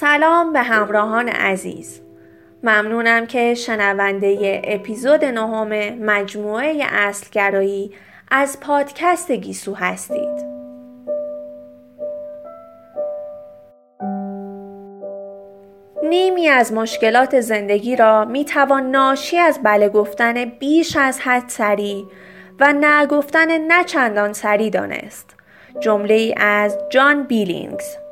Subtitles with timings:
[0.00, 2.00] سلام به همراهان عزیز.
[2.62, 7.92] ممنونم که شنونده اپیزود نهم مجموعه اصلگرایی
[8.30, 10.44] از پادکست گیسو هستید.
[16.02, 22.06] نیمی از مشکلات زندگی را می توان ناشی از بله گفتن بیش از حد سری
[22.60, 25.36] و نه گفتن نه چندان سری دانست.
[25.80, 28.03] جمله از جان بیلینگز.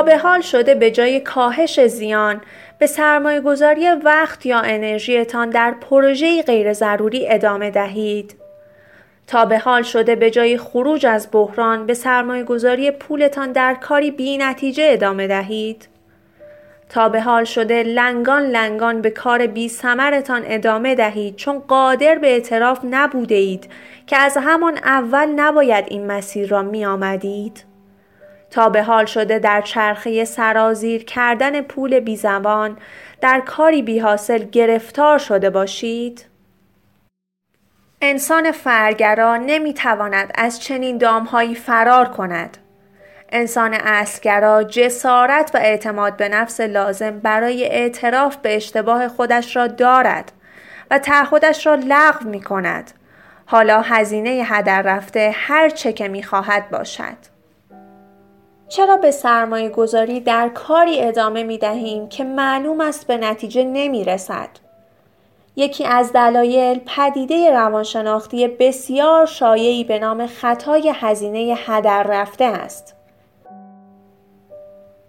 [0.00, 2.40] به حال شده به جای کاهش زیان
[2.78, 8.34] به سرمایه گذاری وقت یا انرژیتان در پروژه‌ای غیر ضروری ادامه دهید.
[9.26, 14.10] تا به حال شده به جای خروج از بحران به سرمایه گذاری پولتان در کاری
[14.10, 15.88] بی نتیجه ادامه دهید.
[16.88, 22.26] تا به حال شده لنگان لنگان به کار بی سمرتان ادامه دهید چون قادر به
[22.26, 23.68] اعتراف نبوده اید
[24.06, 27.71] که از همان اول نباید این مسیر را می آمدید.
[28.52, 32.76] تا به حال شده در چرخه سرازیر کردن پول بی زمان
[33.20, 36.26] در کاری بی حاصل گرفتار شده باشید؟
[38.00, 42.56] انسان فرگرا نمی تواند از چنین دامهایی فرار کند.
[43.32, 50.32] انسان اصلگرا جسارت و اعتماد به نفس لازم برای اعتراف به اشتباه خودش را دارد
[50.90, 52.90] و تعهدش را لغو می کند.
[53.46, 57.31] حالا هزینه هدر رفته هر چه که می خواهد باشد.
[58.72, 64.04] چرا به سرمایه گذاری در کاری ادامه می دهیم که معلوم است به نتیجه نمی
[64.04, 64.48] رسد؟
[65.56, 72.94] یکی از دلایل پدیده روانشناختی بسیار شایعی به نام خطای هزینه هدر رفته است.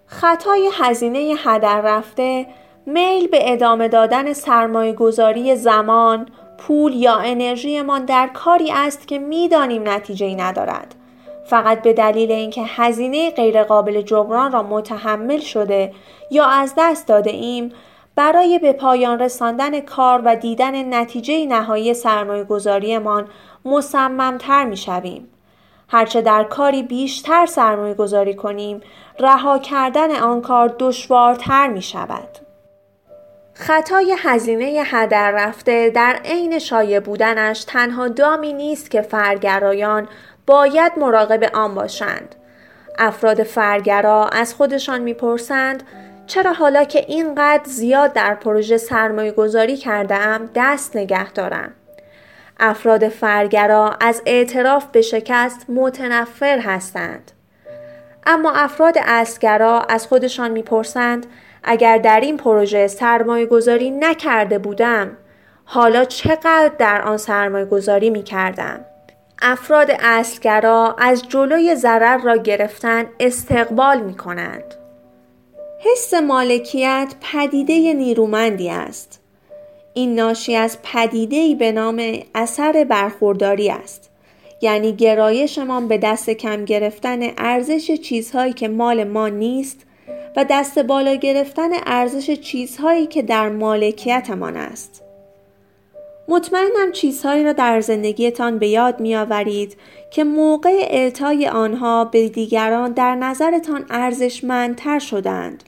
[0.06, 2.46] خطای هزینه هدر رفته
[2.86, 9.90] میل به ادامه دادن سرمایه گذاری زمان، پول یا انرژیمان در کاری است که می‌دانیم
[9.90, 10.96] نتیجه ای ندارد.
[11.46, 15.94] فقط به دلیل اینکه هزینه غیرقابل جبران را متحمل شده
[16.32, 17.72] یا از دست داده ایم
[18.16, 23.28] برای به پایان رساندن کار و دیدن نتیجه نهایی سرمایه گذاریمان
[23.66, 25.30] مصممتر می شویم.
[25.90, 28.82] هرچه در کاری بیشتر سرمایه گذاری کنیم
[29.20, 32.38] رها کردن آن کار دشوارتر می شود.
[33.54, 40.08] خطای هزینه هدر رفته در عین شایع بودنش تنها دامی نیست که فرگرایان
[40.46, 42.36] باید مراقب آن باشند.
[43.00, 45.84] افراد فرگرا از خودشان می‌پرسند
[46.28, 51.72] چرا حالا که اینقدر زیاد در پروژه سرمایه گذاری کرده دست نگه دارم؟
[52.60, 57.32] افراد فرگرا از اعتراف به شکست متنفر هستند.
[58.26, 61.26] اما افراد اصلگرا از خودشان می‌پرسند
[61.64, 65.18] اگر در این پروژه سرمایه گذاری نکرده بودم
[65.66, 68.86] حالا چقدر در آن سرمایه گذاری می کردم؟
[69.44, 74.76] افراد اصلگرا از جلوی ضرر را گرفتن استقبال می کنند.
[75.80, 79.22] حس مالکیت پدیده نیرومندی است.
[79.94, 84.10] این ناشی از پدیده‌ای به نام اثر برخورداری است.
[84.62, 89.86] یعنی گرایشمان به دست کم گرفتن ارزش چیزهایی که مال ما نیست
[90.36, 95.03] و دست بالا گرفتن ارزش چیزهایی که در مالکیتمان است.
[96.28, 99.78] مطمئنم چیزهایی را در زندگیتان به یاد می آورید
[100.12, 105.64] که موقع اعطای آنها به دیگران در نظرتان ارزشمندتر شدند.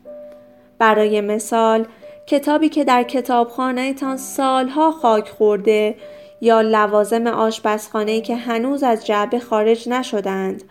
[0.80, 1.86] برای مثال
[2.28, 5.96] کتابی که در کتابخانهتان سالها خاک خورده
[6.42, 10.64] یا لوازم آشپزخانه که هنوز از جعبه خارج نشدند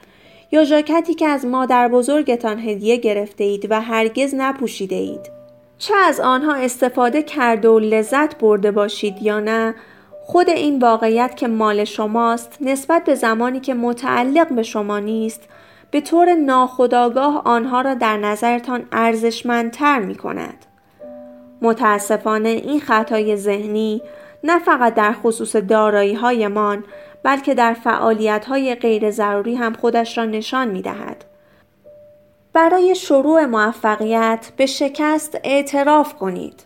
[0.53, 5.34] یا ژاکتی که از مادر بزرگتان هدیه گرفته اید و هرگز نپوشیده اید.
[5.79, 9.75] چه از آنها استفاده کرده و لذت برده باشید یا نه
[10.27, 15.41] خود این واقعیت که مال شماست نسبت به زمانی که متعلق به شما نیست
[15.91, 20.67] به طور ناخودآگاه آنها را در نظرتان ارزشمندتر می کند.
[21.63, 24.03] متاسفانه این خطای ذهنی
[24.45, 26.85] نه فقط در خصوص دارایی هایمان
[27.23, 31.25] بلکه در فعالیت های غیر ضروری هم خودش را نشان می دهد.
[32.55, 36.63] برای شروع موفقیت به شکست اعتراف کنید.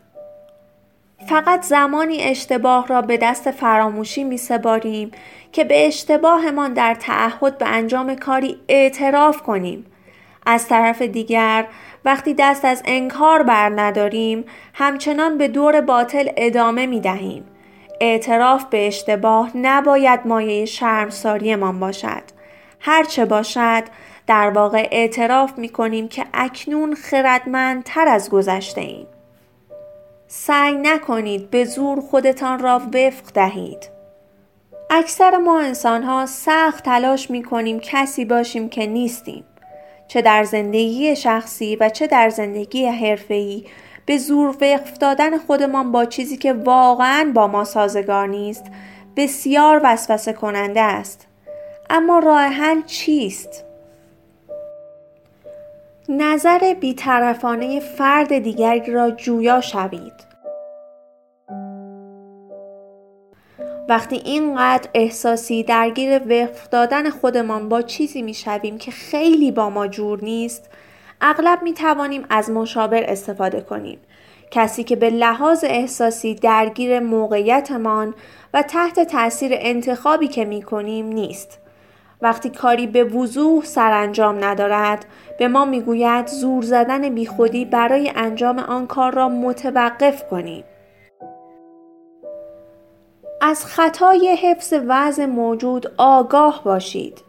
[1.29, 5.11] فقط زمانی اشتباه را به دست فراموشی می سباریم
[5.53, 9.87] که به اشتباهمان در تعهد به انجام کاری اعتراف کنیم.
[10.47, 11.67] از طرف دیگر
[12.05, 14.45] وقتی دست از انکار بر نداریم
[14.75, 17.45] همچنان به دور باطل ادامه می دهیم.
[18.01, 22.23] اعتراف به اشتباه نباید مایه شرمساریمان باشد.
[22.81, 23.83] هرچه باشد
[24.29, 29.07] در واقع اعتراف می کنیم که اکنون خردمندتر از گذشته ایم.
[30.27, 33.91] سعی نکنید به زور خودتان را وفق دهید.
[34.91, 39.45] اکثر ما انسان ها سخت تلاش می کنیم کسی باشیم که نیستیم.
[40.09, 43.65] چه در زندگی شخصی و چه در زندگی حرفه‌ای
[44.07, 48.65] به زور وقف دادن خودمان با چیزی که واقعا با ما سازگار نیست
[49.17, 51.27] بسیار وسوسه کننده است.
[51.91, 53.68] اما راه حل چیست؟
[56.11, 60.13] نظر بیطرفانه فرد دیگری را جویا شوید.
[63.89, 70.25] وقتی اینقدر احساسی درگیر وقف دادن خودمان با چیزی می‌شویم که خیلی با ما جور
[70.25, 70.71] نیست
[71.21, 73.99] اغلب می توانیم از مشاور استفاده کنیم
[74.51, 78.15] کسی که به لحاظ احساسی درگیر موقعیتمان
[78.55, 81.68] و تحت تاثیر انتخابی که می کنیم نیست
[82.23, 85.05] وقتی کاری به وضوح سرانجام ندارد
[85.39, 90.65] به ما می‌گوید زور زدن بیخودی برای انجام آن کار را متوقف کنیم
[93.41, 97.25] از خطای حفظ وضع موجود آگاه باشید.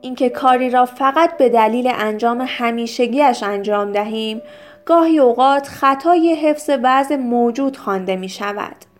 [0.00, 4.42] اینکه کاری را فقط به دلیل انجام همیشگیش انجام دهیم
[4.84, 8.91] گاهی اوقات خطای حفظ وضع موجود خوانده می شود.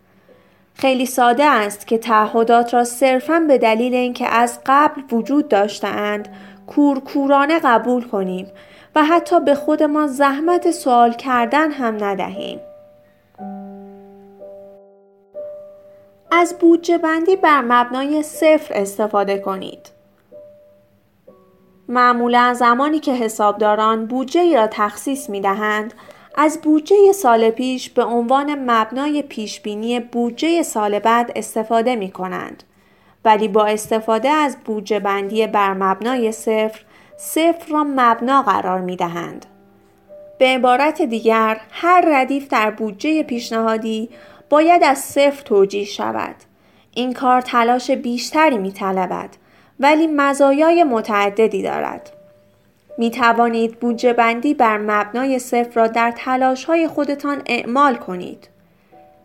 [0.83, 6.29] خیلی ساده است که تعهدات را صرفا به دلیل اینکه از قبل وجود داشتهاند
[6.67, 8.47] کورکورانه قبول کنیم
[8.95, 12.61] و حتی به خودمان زحمت سوال کردن هم ندهیم.
[16.33, 19.91] از بودجه بندی بر مبنای صفر استفاده کنید.
[21.89, 25.95] معمولا زمانی که حسابداران بودجه ای را تخصیص می دهند،
[26.35, 32.63] از بودجه سال پیش به عنوان مبنای پیشبینی بودجه سال بعد استفاده می کنند.
[33.25, 36.81] ولی با استفاده از بودجه بندی بر مبنای صفر،
[37.17, 39.47] صفر را مبنا قرار می دهند.
[40.39, 44.09] به عبارت دیگر، هر ردیف در بودجه پیشنهادی
[44.51, 46.35] باید از صفر توجیه شود.
[46.95, 49.31] این کار تلاش بیشتری می طلبد
[49.81, 52.11] ولی مزایای متعددی دارد.
[52.99, 58.49] می توانید بودجه بندی بر مبنای صفر را در تلاش های خودتان اعمال کنید.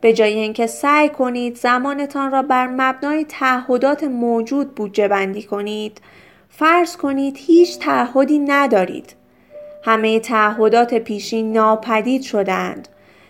[0.02, 6.02] به جای اینکه سعی کنید زمانتان را بر مبنای تعهدات موجود بودجه بندی کنید،
[6.50, 9.14] فرض کنید هیچ تعهدی ندارید.
[9.84, 12.88] همه تعهدات پیشین ناپدید شدند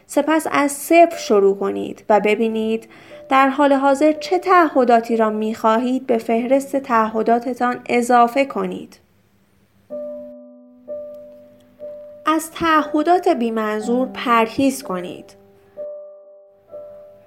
[0.08, 2.90] سپس از صفر شروع کنید و ببینید
[3.30, 9.00] در حال حاضر چه تعهداتی را می خواهید به فهرست تعهداتتان اضافه کنید.
[12.30, 15.36] از تعهدات بیمنظور پرهیز کنید.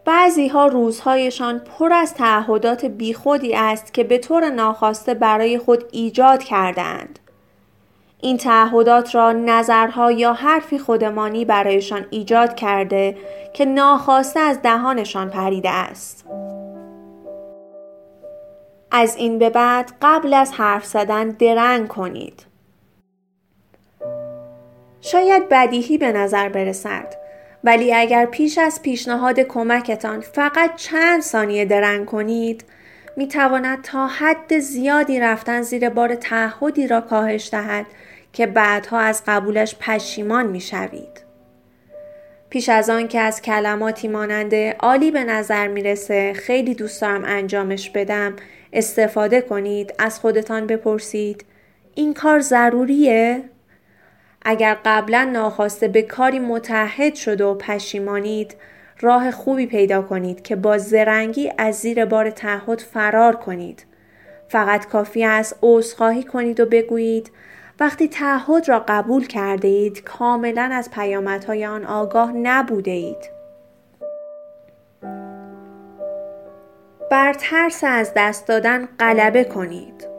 [0.05, 6.43] بعضی ها روزهایشان پر از تعهدات بیخودی است که به طور ناخواسته برای خود ایجاد
[6.43, 7.19] کردند.
[8.21, 13.17] این تعهدات را نظرها یا حرفی خودمانی برایشان ایجاد کرده
[13.53, 16.25] که ناخواسته از دهانشان پریده است.
[18.91, 22.50] از این به بعد قبل از حرف زدن درنگ کنید.
[25.01, 27.15] شاید بدیهی به نظر برسد
[27.65, 32.65] ولی اگر پیش از پیشنهاد کمکتان فقط چند ثانیه درنگ کنید
[33.17, 37.87] می تواند تا حد زیادی رفتن زیر بار تعهدی را کاهش دهد
[38.33, 41.31] که بعدها از قبولش پشیمان می شوید.
[42.51, 47.91] پیش از آن که از کلماتی ماننده عالی به نظر می‌رسه خیلی دوست دارم انجامش
[47.91, 48.37] بدم
[48.73, 51.45] استفاده کنید از خودتان بپرسید
[51.95, 53.50] این کار ضروریه؟
[54.43, 58.57] اگر قبلا ناخواسته به کاری متحد شده و پشیمانید
[59.01, 63.87] راه خوبی پیدا کنید که با زرنگی از زیر بار تعهد فرار کنید.
[64.49, 67.31] فقط کافی است عذرخواهی کنید و بگویید
[67.81, 73.31] وقتی تعهد را قبول کرده اید کاملا از پیامدهای آن آگاه نبوده اید.
[77.11, 80.10] بر ترس از دست دادن غلبه کنید.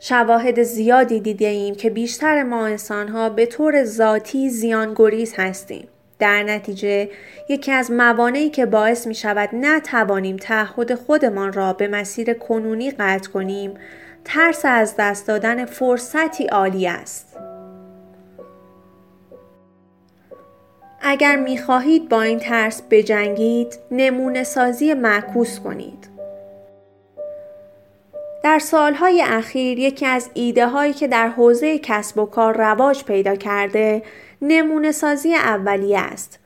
[0.00, 5.88] شواهد زیادی دیده ایم که بیشتر ما انسانها به طور ذاتی زیانگریز هستیم.
[6.18, 7.10] در نتیجه
[7.48, 13.30] یکی از موانعی که باعث می شود نتوانیم تعهد خودمان را به مسیر کنونی قطع
[13.30, 13.74] کنیم
[14.24, 17.36] ترس از دست دادن فرصتی عالی است.
[21.00, 26.15] اگر می خواهید با این ترس بجنگید نمونه سازی معکوس کنید.
[28.56, 33.36] در سالهای اخیر یکی از ایده هایی که در حوزه کسب و کار رواج پیدا
[33.36, 34.02] کرده
[34.42, 36.38] نمونه سازی اولیه است.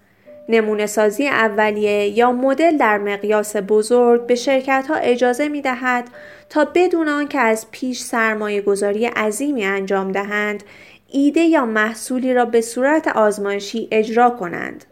[0.49, 6.09] نمونه سازی اولیه یا مدل در مقیاس بزرگ به شرکت ها اجازه می دهد
[6.49, 10.63] تا بدون آنکه از پیش سرمایه گذاری عظیمی انجام دهند
[11.09, 14.85] ایده یا محصولی را به صورت آزمایشی اجرا کنند.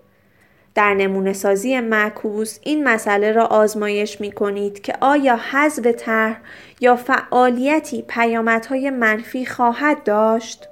[0.74, 6.36] در نمونه سازی معکوس این مسئله را آزمایش می کنید که آیا حذف طرح
[6.80, 10.68] یا فعالیتی پیامدهای منفی خواهد داشت؟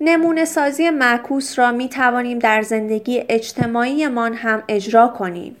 [0.00, 5.56] نمونه سازی معکوس را می توانیم در زندگی اجتماعیمان هم اجرا کنیم.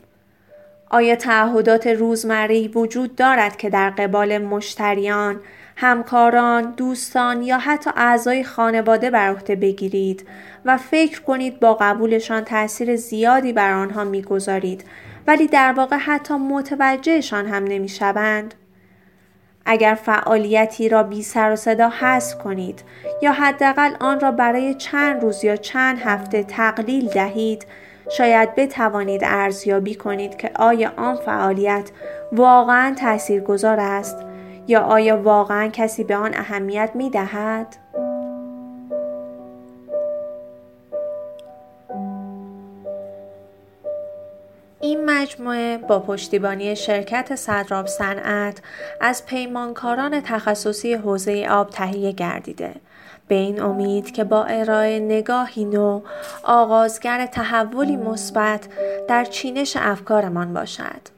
[0.90, 5.40] آیا تعهدات روزمره وجود دارد که در قبال مشتریان،
[5.80, 10.26] همکاران، دوستان یا حتی اعضای خانواده بر عهده بگیرید
[10.64, 14.84] و فکر کنید با قبولشان تاثیر زیادی بر آنها می‌گذارید
[15.26, 18.54] ولی در واقع حتی متوجهشان هم نمی‌شوند؟
[19.66, 22.82] اگر فعالیتی را بی سر و صدا حذف کنید
[23.22, 27.66] یا حداقل آن را برای چند روز یا چند هفته تقلیل دهید
[28.10, 31.90] شاید بتوانید ارزیابی کنید که آیا آن فعالیت
[32.32, 34.27] واقعا تاثیرگذار است
[34.68, 37.76] یا آیا واقعا کسی به آن اهمیت می دهد؟
[44.80, 48.62] این مجموعه با پشتیبانی شرکت صدراب صنعت
[49.00, 52.74] از پیمانکاران تخصصی حوزه آب تهیه گردیده
[53.28, 56.00] به این امید که با ارائه نگاهی نو
[56.42, 58.68] آغازگر تحولی مثبت
[59.08, 61.17] در چینش افکارمان باشد